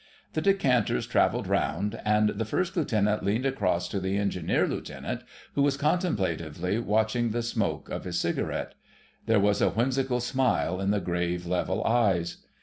The 0.33 0.41
decanters 0.41 1.05
travelled 1.05 1.45
round, 1.45 2.01
and 2.03 2.29
the 2.29 2.43
First 2.43 2.75
Lieutenant 2.75 3.23
leaned 3.23 3.45
across 3.45 3.87
to 3.89 3.99
the 3.99 4.17
Engineer 4.17 4.67
Lieutenant, 4.67 5.21
who 5.53 5.61
was 5.61 5.77
contemplatively 5.77 6.79
watching 6.79 7.29
the 7.29 7.43
smoke 7.43 7.87
of 7.89 8.05
his 8.05 8.19
cigarette. 8.19 8.73
There 9.27 9.39
was 9.39 9.61
a 9.61 9.69
whimsical 9.69 10.19
smile 10.19 10.81
in 10.81 10.89
the 10.89 11.01
grave, 11.01 11.45
level 11.45 11.83
eyes. 11.83 12.37